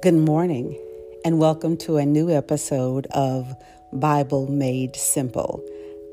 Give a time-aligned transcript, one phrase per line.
[0.00, 0.78] Good morning,
[1.24, 3.52] and welcome to a new episode of
[3.92, 5.60] Bible Made Simple.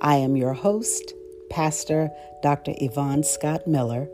[0.01, 1.13] I am your host,
[1.51, 2.09] Pastor
[2.41, 2.73] Dr.
[2.77, 4.05] Yvonne Scott Miller,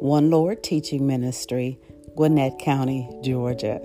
[0.00, 1.78] One Lord Teaching Ministry,
[2.16, 3.82] Gwinnett County, Georgia.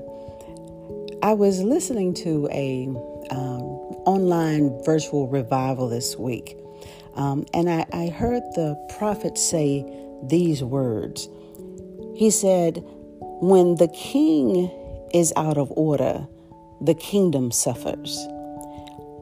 [1.22, 2.88] I was listening to a
[3.30, 3.64] um,
[4.06, 6.58] online virtual revival this week,
[7.16, 9.84] um, and I, I heard the prophet say
[10.24, 11.28] these words.
[12.16, 12.82] He said,
[13.42, 14.72] "When the king
[15.14, 16.28] is out of order,
[16.82, 18.26] the kingdom suffers.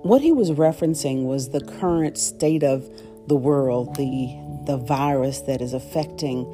[0.04, 2.90] What he was referencing was the current state of
[3.28, 6.52] the world, the, the virus that is affecting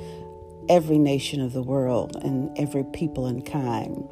[0.70, 4.04] every nation of the world and every people and kind.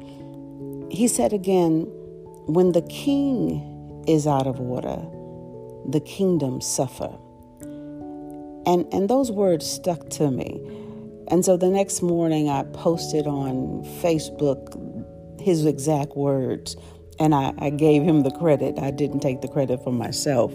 [0.90, 1.82] He said again,
[2.46, 5.04] when the king is out of order,
[5.90, 7.12] the kingdom suffer.
[8.64, 10.60] And, and those words stuck to me.
[11.28, 14.85] And so the next morning, I posted on Facebook
[15.40, 16.76] his exact words,
[17.18, 18.78] and I, I gave him the credit.
[18.78, 20.52] I didn't take the credit for myself.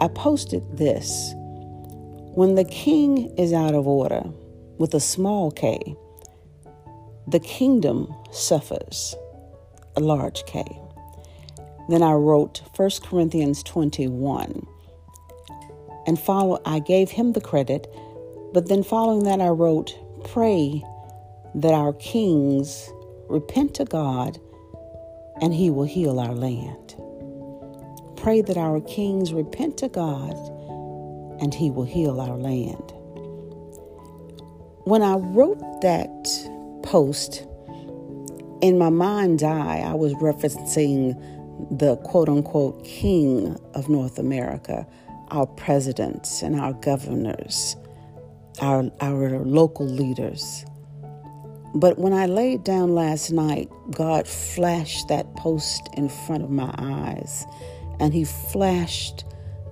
[0.00, 1.32] I posted this
[2.34, 4.22] When the king is out of order
[4.78, 5.96] with a small k,
[7.28, 9.16] the kingdom suffers
[9.96, 10.64] a large K.
[11.88, 14.66] Then I wrote 1 Corinthians 21
[16.06, 17.92] and follow I gave him the credit,
[18.52, 20.84] but then following that I wrote pray
[21.54, 22.90] that our kings
[23.28, 24.38] repent to God,
[25.40, 26.94] and He will heal our land.
[28.16, 30.34] Pray that our kings repent to God,
[31.40, 32.92] and He will heal our land.
[34.84, 36.28] When I wrote that
[36.82, 37.46] post,
[38.60, 41.14] in my mind's eye, I was referencing
[41.76, 44.86] the quote unquote king of North America,
[45.28, 47.76] our presidents and our governors,
[48.60, 50.64] our, our local leaders.
[51.76, 56.74] But when I laid down last night, God flashed that post in front of my
[56.78, 57.44] eyes,
[58.00, 59.26] and He flashed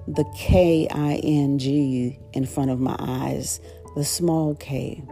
[0.06, 3.58] the K I N G in front of my eyes,
[3.96, 5.02] the small K.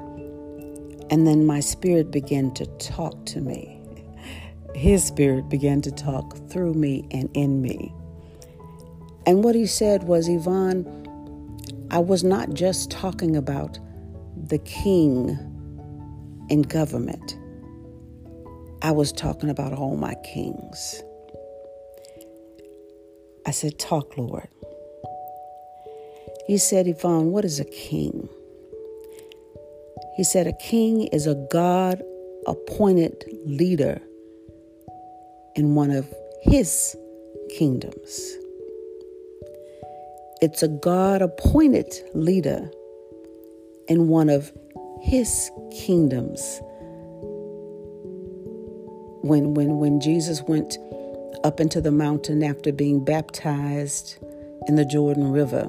[1.08, 3.80] And then my spirit began to talk to me.
[4.74, 7.94] His spirit began to talk through me and in me.
[9.24, 10.84] And what he said was, Yvonne,
[11.90, 13.78] I was not just talking about
[14.36, 15.38] the king
[16.52, 17.38] in government.
[18.82, 21.02] I was talking about all my kings.
[23.46, 24.48] I said, Talk, Lord.
[26.46, 28.28] He said, Yvonne, what is a king?
[30.14, 32.02] He said, A king is a God
[32.46, 34.02] appointed leader
[35.56, 36.06] in one of
[36.42, 36.94] his
[37.56, 38.36] kingdoms.
[40.42, 42.70] It's a God appointed leader
[43.88, 44.52] in one of
[45.02, 46.60] his kingdoms.
[49.22, 50.78] When, when, when Jesus went
[51.44, 54.18] up into the mountain after being baptized
[54.68, 55.66] in the Jordan River,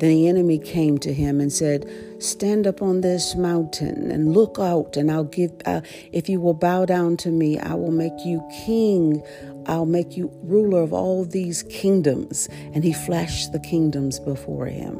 [0.00, 1.88] the enemy came to him and said,
[2.18, 6.54] Stand up on this mountain and look out, and I'll give, uh, if you will
[6.54, 9.22] bow down to me, I will make you king.
[9.66, 12.48] I'll make you ruler of all these kingdoms.
[12.72, 14.96] And he flashed the kingdoms before him.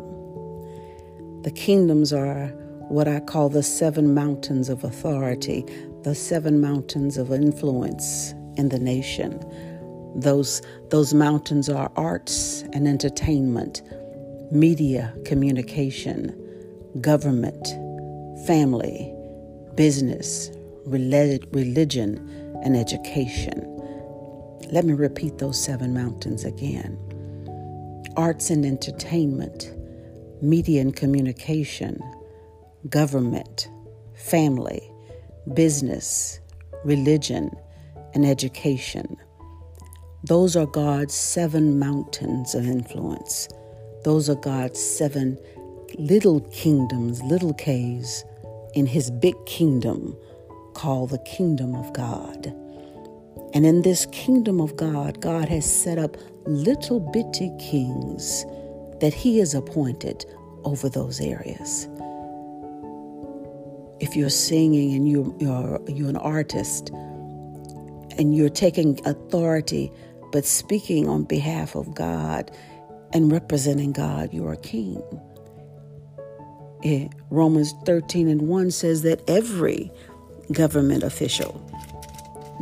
[1.43, 2.53] The kingdoms are
[2.91, 5.65] what I call the seven mountains of authority,
[6.03, 9.39] the seven mountains of influence in the nation.
[10.17, 13.83] Those, those mountains are arts and entertainment,
[14.51, 16.37] media, communication,
[17.01, 17.65] government,
[18.45, 19.15] family,
[19.77, 20.51] business,
[20.85, 22.19] religion,
[22.65, 23.67] and education.
[24.73, 26.99] Let me repeat those seven mountains again
[28.17, 29.73] arts and entertainment,
[30.43, 32.03] media and communication,
[32.89, 33.69] government,
[34.15, 34.91] family,
[35.55, 36.41] business,
[36.85, 37.51] religion,
[38.15, 39.17] and education.
[40.25, 43.49] Those are God's seven mountains of influence.
[44.05, 45.39] Those are God's seven
[45.99, 48.25] little kingdoms, little K's,
[48.75, 50.17] in His big kingdom
[50.75, 52.47] called the kingdom of God.
[53.53, 56.17] And in this kingdom of God, God has set up
[56.47, 58.45] little bitty kings
[59.01, 60.25] that He has appointed
[60.65, 61.89] over those areas
[64.01, 66.91] if you're singing and you're, you're, you're an artist
[68.19, 69.93] and you're taking authority
[70.33, 72.51] but speaking on behalf of God
[73.13, 75.03] and representing God, you're a king.
[76.83, 79.91] It, Romans 13 and 1 says that every
[80.53, 81.61] government official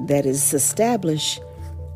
[0.09, 1.41] that is established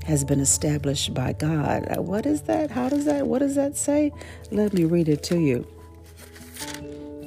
[0.06, 1.86] has been established by God.
[1.98, 2.70] What is that?
[2.70, 3.26] How does that?
[3.26, 4.12] What does that say?
[4.50, 5.66] Let me read it to you.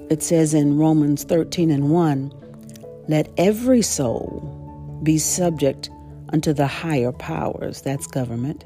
[0.09, 2.31] It says in Romans 13 and 1
[3.07, 5.89] Let every soul be subject
[6.29, 8.65] unto the higher powers, that's government.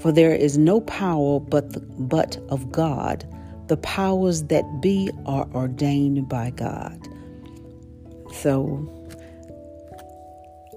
[0.00, 3.26] For there is no power but, the, but of God.
[3.66, 7.06] The powers that be are ordained by God.
[8.32, 8.94] So,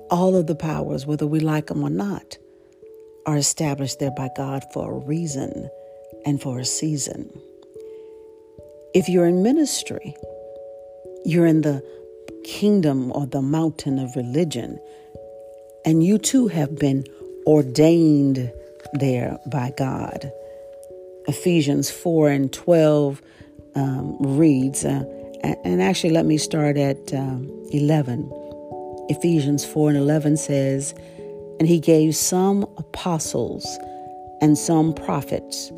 [0.09, 2.37] all of the powers, whether we like them or not,
[3.25, 5.69] are established there by God for a reason
[6.25, 7.31] and for a season.
[8.93, 10.15] If you're in ministry,
[11.23, 11.81] you're in the
[12.43, 14.79] kingdom or the mountain of religion,
[15.85, 17.05] and you too have been
[17.45, 18.51] ordained
[18.93, 20.31] there by God.
[21.27, 23.21] Ephesians 4 and 12
[23.75, 25.03] um, reads, uh,
[25.63, 28.29] and actually, let me start at um, 11.
[29.09, 30.93] Ephesians 4 and 11 says,
[31.59, 33.65] And he gave some apostles,
[34.41, 35.71] and some prophets,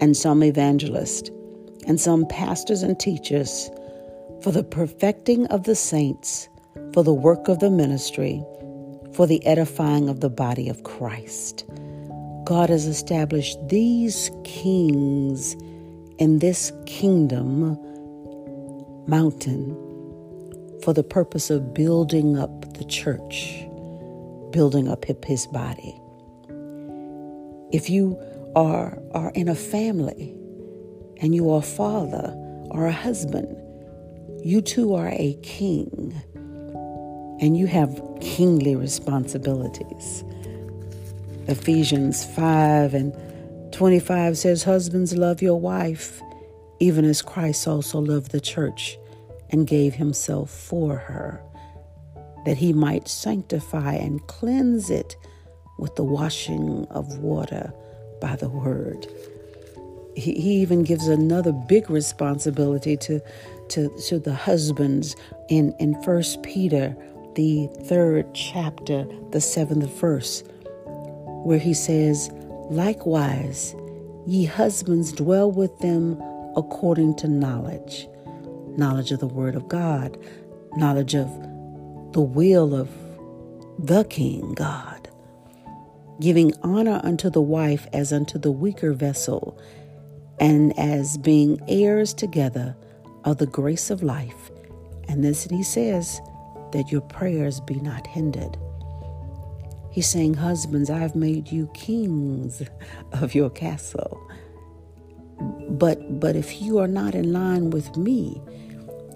[0.00, 1.30] and some evangelists,
[1.86, 3.70] and some pastors and teachers
[4.42, 6.48] for the perfecting of the saints,
[6.92, 8.44] for the work of the ministry,
[9.14, 11.64] for the edifying of the body of Christ.
[12.44, 15.54] God has established these kings
[16.18, 17.76] in this kingdom
[19.08, 19.74] mountain
[20.82, 23.66] for the purpose of building up the church,
[24.50, 26.00] building up his body.
[27.72, 28.16] If you
[28.54, 30.35] are, are in a family
[31.20, 32.32] and you are a father
[32.70, 33.56] or a husband,
[34.44, 36.14] you too are a king
[37.40, 40.24] and you have kingly responsibilities.
[41.48, 46.20] Ephesians 5 and 25 says, Husbands, love your wife,
[46.80, 48.98] even as Christ also loved the church
[49.50, 51.42] and gave himself for her,
[52.46, 55.16] that he might sanctify and cleanse it
[55.78, 57.72] with the washing of water
[58.20, 59.06] by the word.
[60.16, 63.20] He, he even gives another big responsibility to
[63.70, 65.16] to, to the husbands
[65.48, 66.96] in, in First Peter,
[67.34, 70.42] the third chapter, the seventh verse,
[71.44, 72.30] where he says,
[72.70, 73.74] Likewise,
[74.26, 76.20] ye husbands dwell with them
[76.56, 78.08] according to knowledge,
[78.76, 80.16] knowledge of the word of God,
[80.76, 81.28] knowledge of
[82.12, 82.88] the will of
[83.78, 85.08] the King God,
[86.20, 89.58] giving honor unto the wife as unto the weaker vessel,
[90.38, 92.76] and as being heirs together
[93.24, 94.50] of the grace of life.
[95.08, 96.20] And this he says,
[96.72, 98.56] that your prayers be not hindered.
[99.90, 102.62] He's saying, Husbands, I've made you kings
[103.12, 104.20] of your castle.
[105.70, 108.40] But but if you are not in line with me,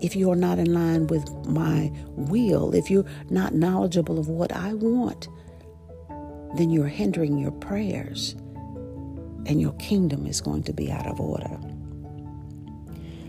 [0.00, 4.52] if you are not in line with my will, if you're not knowledgeable of what
[4.52, 5.28] I want,
[6.56, 8.34] then you're hindering your prayers
[9.46, 11.58] and your kingdom is going to be out of order.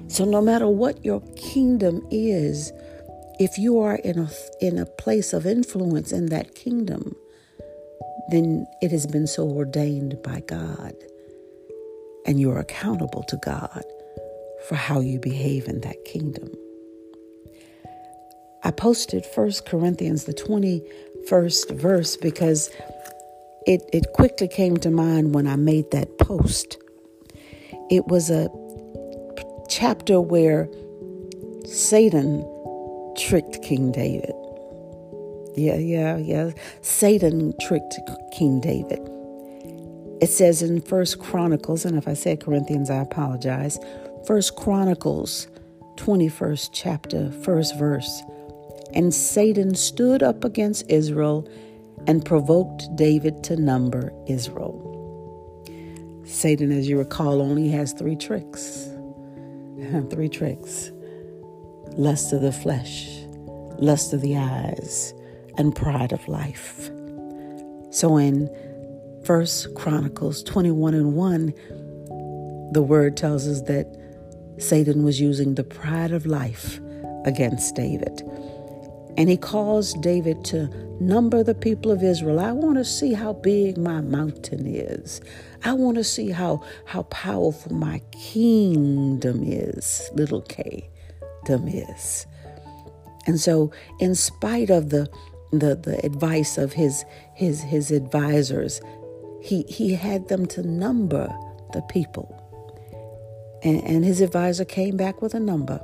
[0.08, 2.72] So, no matter what your kingdom is,
[3.40, 4.30] if you are in a,
[4.60, 7.16] in a place of influence in that kingdom,
[8.30, 10.94] then it has been so ordained by God.
[12.26, 13.84] And you're accountable to God
[14.68, 16.50] for how you behave in that kingdom.
[18.64, 22.70] I posted 1 Corinthians, the 21st verse, because
[23.66, 26.78] it, it quickly came to mind when I made that post.
[27.90, 28.50] It was a
[29.70, 30.68] chapter where
[31.66, 32.46] Satan
[33.18, 34.34] tricked King David.
[35.56, 36.52] Yeah, yeah, yeah.
[36.82, 38.00] Satan tricked
[38.34, 39.00] King David.
[40.22, 43.78] It says in First Chronicles, and if I said Corinthians, I apologize.
[44.26, 45.48] First Chronicles,
[45.98, 48.22] 21st chapter, first verse.
[48.94, 51.48] And Satan stood up against Israel
[52.08, 54.88] and provoked David to number Israel.
[56.26, 58.88] Satan, as you recall, only has three tricks
[60.10, 60.92] three tricks
[61.98, 63.10] lust of the flesh,
[63.78, 65.14] lust of the eyes,
[65.58, 66.90] and pride of life.
[67.90, 68.50] So in
[69.26, 71.54] First Chronicles 21 and 1,
[72.72, 73.88] the word tells us that
[74.58, 76.80] Satan was using the pride of life
[77.26, 78.24] against David.
[79.18, 80.68] And he caused David to
[81.00, 82.40] number the people of Israel.
[82.40, 85.22] I want to see how big my mountain is.
[85.64, 90.90] I want to see how, how powerful my kingdom is, little k,
[91.46, 92.26] dom is.
[93.28, 95.10] And so, in spite of the,
[95.52, 98.82] the, the advice of his, his, his advisors,
[99.42, 101.28] he, he had them to number
[101.74, 102.38] the people.
[103.64, 105.84] And, and his advisor came back with a number.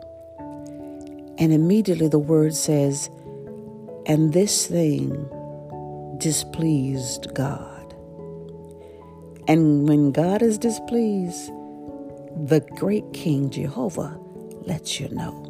[1.38, 3.12] And immediately the word says,
[4.08, 5.10] and this thing
[6.18, 7.94] displeased God.
[9.50, 11.52] And when God is displeased,
[12.48, 14.18] the great King Jehovah
[14.62, 15.44] lets you know.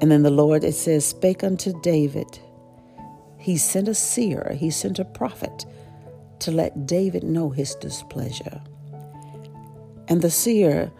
[0.00, 2.38] And then the Lord, it says, spake unto David,
[3.38, 5.66] he sent a seer, he sent a prophet
[6.40, 8.62] to let David know his displeasure.
[10.06, 10.92] And the seer,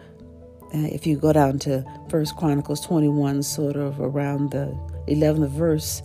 [0.73, 6.01] uh, if you go down to First Chronicles 21, sort of around the 11th verse,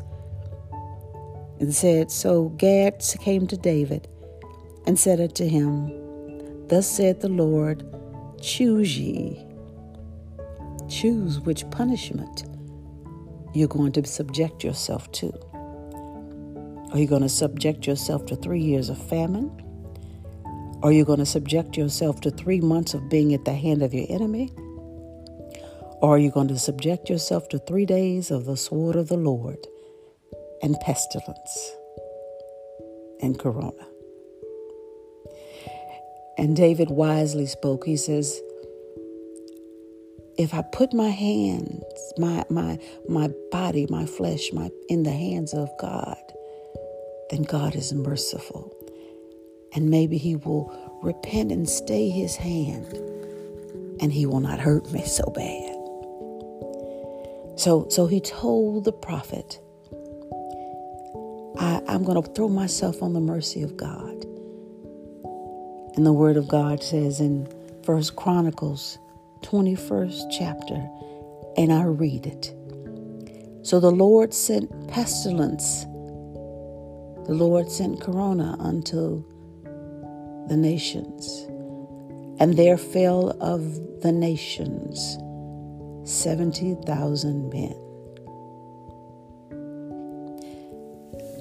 [1.58, 4.08] and said, So Gad came to David
[4.86, 7.84] and said unto him, Thus saith the Lord,
[8.40, 9.44] Choose ye.
[10.88, 12.44] Choose which punishment
[13.52, 15.32] you're going to subject yourself to.
[16.92, 19.50] Are you going to subject yourself to three years of famine?
[20.82, 23.92] Are you going to subject yourself to three months of being at the hand of
[23.92, 24.50] your enemy?
[26.02, 29.16] Or are you going to subject yourself to three days of the sword of the
[29.16, 29.58] Lord
[30.62, 31.76] and pestilence
[33.20, 33.86] and corona?
[36.38, 37.84] And David wisely spoke.
[37.84, 38.40] He says,
[40.38, 41.84] if I put my hands,
[42.16, 46.16] my my my body, my flesh, my in the hands of God,
[47.28, 48.74] then God is merciful.
[49.74, 52.86] And maybe he will repent and stay his hand
[54.00, 55.79] and he will not hurt me so bad.
[57.60, 59.60] So so he told the prophet,
[61.58, 64.24] I, I'm going to throw myself on the mercy of God.
[65.94, 67.46] And the word of God says in
[67.84, 68.98] First Chronicles
[69.42, 70.88] 21st chapter,
[71.58, 72.54] and I read it.
[73.62, 75.82] So the Lord sent pestilence,
[77.26, 79.22] the Lord sent corona unto
[80.48, 81.46] the nations,
[82.40, 85.18] and there fell of the nations
[86.10, 87.70] 70,000 men.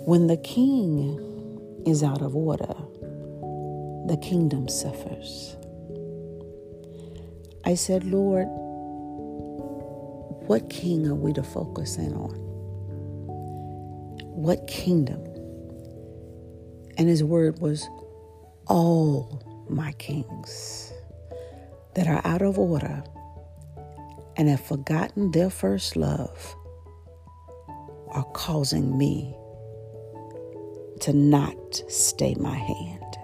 [0.05, 1.19] When the king
[1.87, 2.75] is out of order,
[4.05, 5.57] the kingdom suffers.
[7.65, 8.45] I said, Lord,
[10.47, 12.35] what king are we to focus in on?
[14.35, 15.25] What kingdom?
[16.95, 17.89] And his word was,
[18.67, 20.93] all my kings
[21.95, 23.03] that are out of order
[24.39, 26.55] and have forgotten their first love
[28.11, 29.35] are causing me
[31.01, 31.57] to not
[31.89, 33.17] stay my hand.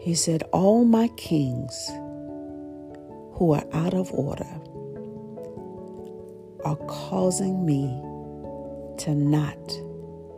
[0.00, 1.86] He said, All my kings
[3.34, 4.48] who are out of order
[6.64, 7.84] are causing me
[9.04, 9.58] to not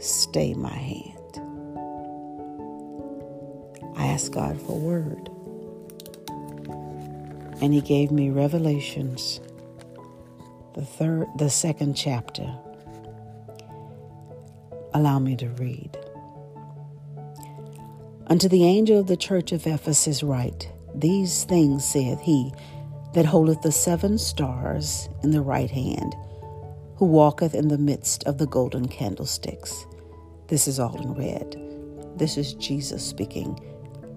[0.00, 1.18] stay my hand.
[3.96, 5.30] I ask God for word.
[7.64, 9.40] And he gave me revelations
[10.74, 12.54] the third the second chapter.
[14.92, 15.96] Allow me to read.
[18.26, 22.52] Unto the angel of the church of Ephesus write, These things saith he
[23.14, 26.14] that holdeth the seven stars in the right hand,
[26.96, 29.86] who walketh in the midst of the golden candlesticks.
[30.48, 31.56] This is all in red.
[32.18, 33.58] This is Jesus speaking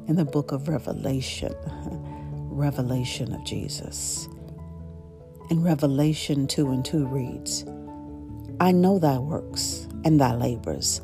[0.10, 1.56] in the book of Revelation.
[2.58, 4.28] Revelation of Jesus.
[5.52, 7.64] In Revelation 2 and 2 reads,
[8.60, 11.02] I know thy works and thy labors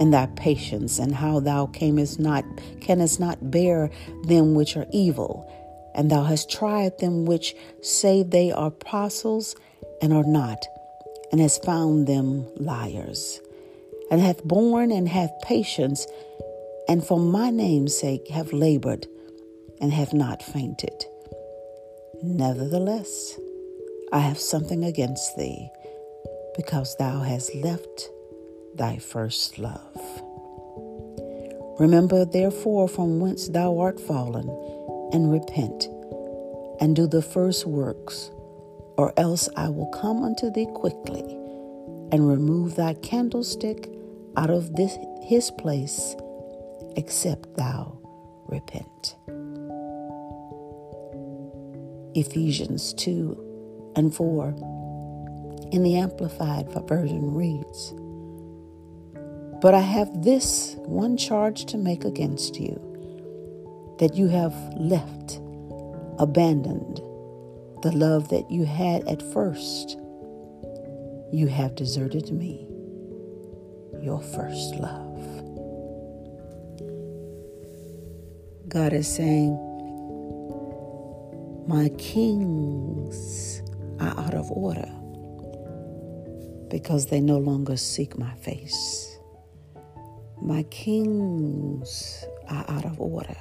[0.00, 2.44] and thy patience, and how thou camest not,
[2.80, 3.90] canst not bear
[4.24, 5.46] them which are evil,
[5.94, 9.54] and thou hast tried them which say they are apostles
[10.00, 10.66] and are not,
[11.30, 13.40] and hast found them liars,
[14.10, 16.06] and hath borne and hath patience,
[16.88, 19.06] and for my name's sake have labored
[19.80, 21.04] and have not fainted.
[22.22, 23.38] Nevertheless,
[24.12, 25.68] I have something against thee,
[26.56, 28.08] because thou hast left
[28.74, 30.22] thy first love.
[31.78, 34.48] Remember therefore from whence thou art fallen,
[35.12, 35.88] and repent,
[36.80, 38.30] and do the first works,
[38.96, 41.22] or else I will come unto thee quickly,
[42.12, 43.90] and remove thy candlestick
[44.36, 46.14] out of this his place,
[46.96, 47.98] except thou
[48.48, 49.16] repent.
[52.16, 54.48] Ephesians 2 and 4
[55.70, 57.92] in the Amplified Version reads,
[59.60, 62.80] but I have this one charge to make against you
[63.98, 65.42] that you have left,
[66.18, 67.02] abandoned
[67.82, 69.98] the love that you had at first.
[71.32, 72.66] You have deserted me,
[74.00, 75.20] your first love.
[78.68, 79.65] God is saying,
[81.68, 83.60] My kings
[83.98, 84.88] are out of order
[86.70, 89.18] because they no longer seek my face.
[90.40, 93.36] My kings are out of order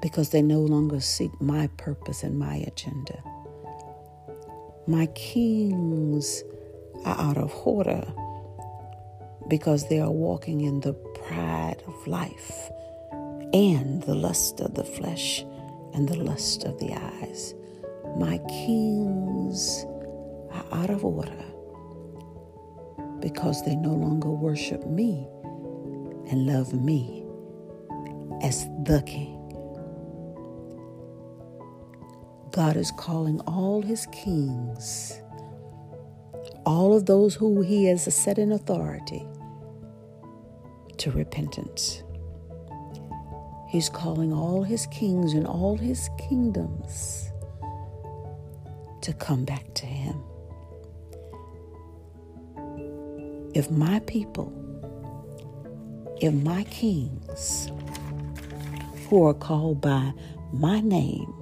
[0.00, 3.22] because they no longer seek my purpose and my agenda.
[4.86, 6.42] My kings
[7.04, 8.10] are out of order
[9.48, 12.70] because they are walking in the pride of life
[13.52, 15.44] and the lust of the flesh
[15.94, 17.54] and the lust of the eyes.
[18.16, 19.84] My kings
[20.50, 21.44] are out of order
[23.20, 25.26] because they no longer worship me
[26.30, 27.24] and love me
[28.42, 29.38] as the king.
[32.50, 35.20] God is calling all his kings,
[36.66, 39.26] all of those who he has set in authority,
[40.98, 42.02] to repentance.
[43.72, 47.30] He's calling all his kings and all his kingdoms
[49.00, 50.22] to come back to him.
[53.54, 54.52] If my people,
[56.20, 57.70] if my kings,
[59.08, 60.12] who are called by
[60.52, 61.32] my name,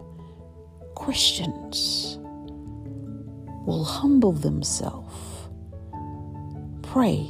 [0.94, 2.16] Christians,
[3.66, 5.48] will humble themselves,
[6.82, 7.28] pray,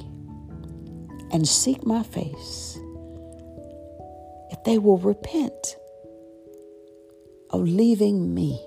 [1.33, 2.79] and seek my face,
[4.65, 5.77] they will repent
[7.51, 8.61] of leaving me,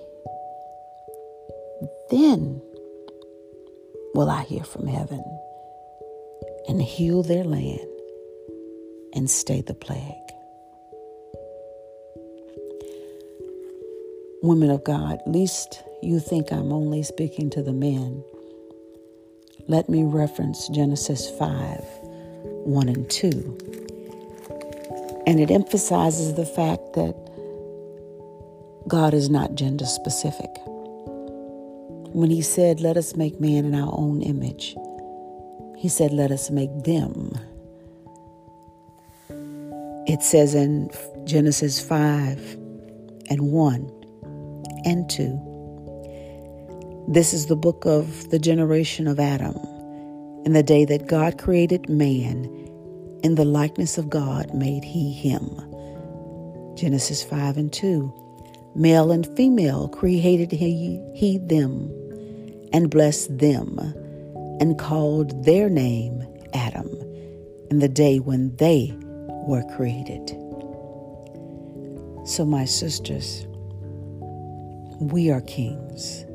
[2.10, 2.60] then
[4.14, 5.24] will I hear from heaven
[6.68, 7.88] and heal their land
[9.14, 10.00] and stay the plague.
[14.42, 18.22] Women of God, least you think I'm only speaking to the men.
[19.68, 21.82] Let me reference Genesis 5
[22.64, 23.83] 1 and 2.
[25.26, 27.14] And it emphasizes the fact that
[28.86, 30.50] God is not gender specific.
[32.12, 34.76] When He said, Let us make man in our own image,
[35.76, 37.32] He said, Let us make them.
[40.06, 40.90] It says in
[41.24, 42.38] Genesis 5
[43.30, 44.04] and 1
[44.84, 45.54] and 2
[47.06, 49.56] this is the book of the generation of Adam.
[50.46, 52.44] In the day that God created man,
[53.24, 55.42] in the likeness of God made he him.
[56.76, 58.12] Genesis 5 and 2.
[58.76, 61.90] Male and female created he, he them,
[62.72, 63.78] and blessed them,
[64.60, 66.88] and called their name Adam,
[67.70, 68.94] in the day when they
[69.46, 70.28] were created.
[72.26, 73.46] So, my sisters,
[75.00, 76.26] we are kings.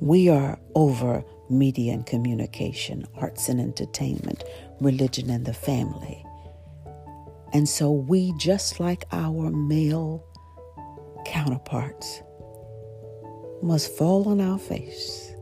[0.00, 4.44] We are over media and communication, arts and entertainment,
[4.80, 6.24] religion and the family.
[7.52, 10.24] And so we, just like our male
[11.26, 12.22] counterparts,
[13.62, 15.34] must fall on our face,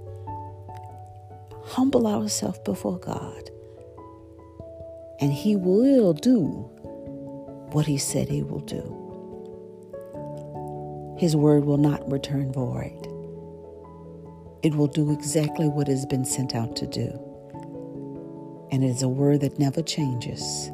[1.65, 3.51] humble ourselves before God,
[5.21, 6.41] and He will do
[7.73, 8.95] what He said He will do.
[11.19, 13.09] His word will not return void
[14.63, 17.28] it will do exactly what it has been sent out to do.
[18.71, 20.71] And it is a word that never changes.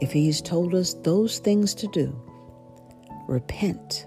[0.00, 2.14] If He has told us those things to do,
[3.26, 4.06] repent,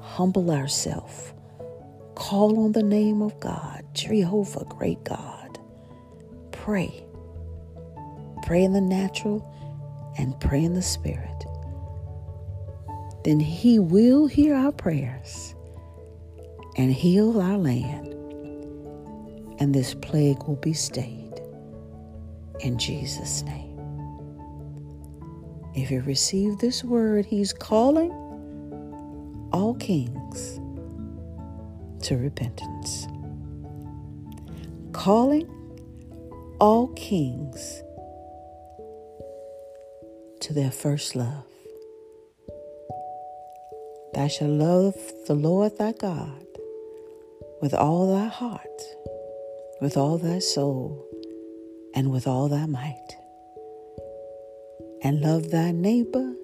[0.00, 1.32] humble ourselves,
[2.14, 5.58] call on the name of God, Jehovah, great God,
[6.52, 7.04] pray.
[8.44, 9.42] Pray in the natural
[10.18, 11.44] and pray in the spirit.
[13.24, 15.54] Then He will hear our prayers
[16.76, 18.12] and heal our land,
[19.58, 21.23] and this plague will be stayed.
[22.60, 23.78] In Jesus' name.
[25.74, 28.10] If you receive this word, He's calling
[29.52, 30.60] all kings
[32.06, 33.06] to repentance.
[34.92, 35.48] Calling
[36.60, 37.82] all kings
[40.40, 41.44] to their first love.
[44.14, 44.94] Thou shalt love
[45.26, 46.46] the Lord thy God
[47.60, 48.82] with all thy heart,
[49.80, 51.04] with all thy soul,
[51.94, 53.16] and with all thy might.
[55.02, 56.34] And love thy neighbor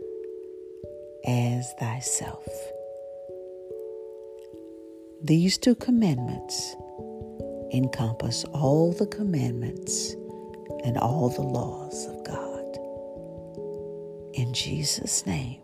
[1.27, 2.47] as thyself.
[5.23, 6.75] These two commandments
[7.73, 10.15] encompass all the commandments
[10.85, 12.79] and all the laws of God.
[14.35, 15.61] In Jesus' name,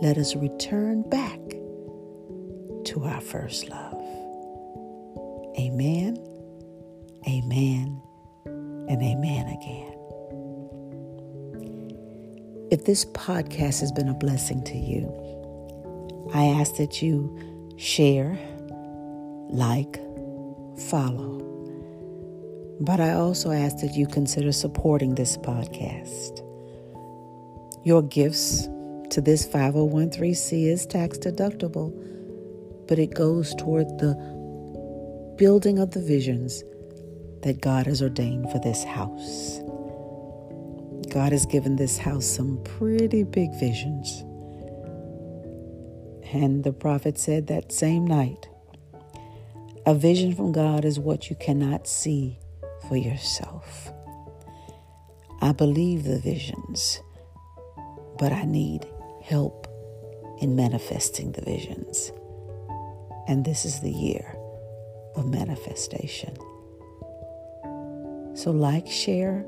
[0.00, 1.38] let us return back
[2.86, 3.94] to our first love.
[5.58, 6.16] Amen,
[7.28, 8.00] amen,
[8.88, 9.92] and amen again.
[12.70, 15.10] If this podcast has been a blessing to you,
[16.34, 17.38] I ask that you
[17.76, 18.38] share,
[19.50, 20.00] like,
[20.88, 21.42] follow.
[22.80, 26.42] But I also ask that you consider supporting this podcast.
[27.84, 28.68] Your gifts
[29.10, 31.94] to this 501c is tax deductible,
[32.88, 34.14] but it goes toward the
[35.38, 36.64] building of the visions
[37.42, 39.60] that God has ordained for this house.
[41.10, 44.22] God has given this house some pretty big visions.
[46.32, 48.48] And the prophet said that same night
[49.86, 52.40] a vision from God is what you cannot see
[52.88, 53.92] for yourself.
[55.40, 57.00] I believe the visions,
[58.18, 58.84] but I need
[59.22, 59.68] help
[60.40, 62.10] in manifesting the visions.
[63.28, 64.36] And this is the year
[65.14, 66.36] of manifestation.
[68.46, 69.44] So, like, share,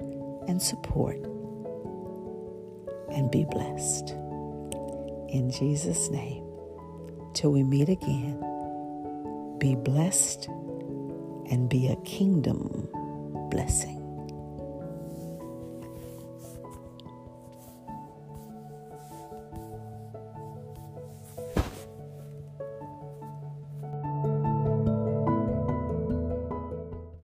[0.49, 1.19] and support,
[3.13, 4.11] and be blessed.
[5.29, 6.45] In Jesus' name,
[7.33, 8.41] till we meet again,
[9.61, 12.89] be blessed and be a kingdom
[13.53, 13.98] blessing.